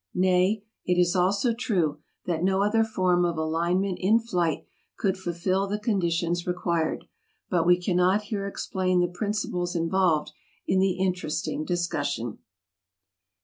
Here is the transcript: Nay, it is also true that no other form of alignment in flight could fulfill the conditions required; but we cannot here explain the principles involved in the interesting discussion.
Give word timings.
Nay, 0.15 0.63
it 0.83 0.99
is 0.99 1.15
also 1.15 1.53
true 1.53 1.99
that 2.25 2.41
no 2.43 2.63
other 2.63 2.83
form 2.83 3.23
of 3.23 3.37
alignment 3.37 3.99
in 4.01 4.17
flight 4.17 4.65
could 4.97 5.15
fulfill 5.15 5.67
the 5.67 5.77
conditions 5.77 6.47
required; 6.47 7.05
but 7.51 7.67
we 7.67 7.79
cannot 7.79 8.23
here 8.23 8.47
explain 8.47 8.99
the 8.99 9.07
principles 9.07 9.75
involved 9.75 10.31
in 10.65 10.79
the 10.79 10.93
interesting 10.97 11.65
discussion. 11.65 12.39